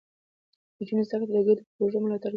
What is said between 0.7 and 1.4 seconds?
د نجونو زده کړه